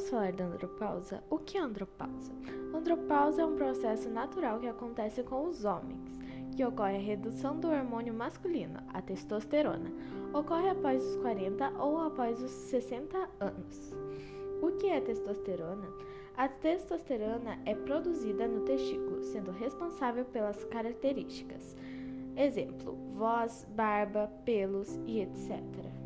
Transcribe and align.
Vamos 0.00 0.12
falar 0.12 0.32
da 0.32 0.44
andropausa? 0.46 1.22
O 1.28 1.36
que 1.36 1.58
é 1.58 1.60
andropausa? 1.60 2.32
Andropausa 2.74 3.42
é 3.42 3.44
um 3.44 3.54
processo 3.54 4.08
natural 4.08 4.58
que 4.58 4.66
acontece 4.66 5.22
com 5.22 5.46
os 5.46 5.66
homens, 5.66 6.18
que 6.56 6.64
ocorre 6.64 6.96
a 6.96 7.00
redução 7.00 7.60
do 7.60 7.68
hormônio 7.68 8.14
masculino, 8.14 8.80
a 8.94 9.02
testosterona. 9.02 9.92
Ocorre 10.32 10.70
após 10.70 11.04
os 11.04 11.16
40 11.16 11.72
ou 11.78 12.00
após 12.00 12.42
os 12.42 12.50
60 12.50 13.28
anos. 13.40 13.92
O 14.62 14.72
que 14.78 14.86
é 14.86 15.02
testosterona? 15.02 15.86
A 16.34 16.48
testosterona 16.48 17.58
é 17.66 17.74
produzida 17.74 18.48
no 18.48 18.62
testículo, 18.62 19.22
sendo 19.22 19.50
responsável 19.50 20.24
pelas 20.24 20.64
características. 20.64 21.76
Exemplo: 22.38 22.96
voz, 23.12 23.66
barba, 23.76 24.32
pelos 24.46 24.98
e 25.06 25.20
etc. 25.20 25.99